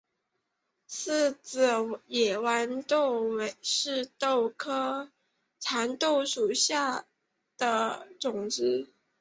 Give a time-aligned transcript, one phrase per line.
[0.87, 5.11] 四籽野豌豆是豆科
[5.59, 6.47] 蚕豆属
[7.55, 8.87] 的植物。